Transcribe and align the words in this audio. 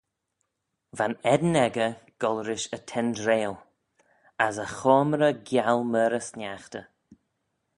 Va'n 0.97 1.13
eddin 1.33 1.57
echey 1.65 1.93
goll-rish 2.21 2.67
y 2.77 2.79
tendreil, 2.89 3.55
as 4.45 4.55
e 4.65 4.67
choamrey 4.77 5.35
gial 5.47 5.81
myr 5.91 6.13
y 6.19 6.21
sniaghtey. 6.29 6.85